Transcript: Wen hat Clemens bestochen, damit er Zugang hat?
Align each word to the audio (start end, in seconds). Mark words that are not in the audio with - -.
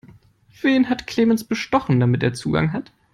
Wen 0.63 0.89
hat 0.89 1.05
Clemens 1.05 1.43
bestochen, 1.43 1.99
damit 1.99 2.23
er 2.23 2.33
Zugang 2.33 2.73
hat? 2.73 2.91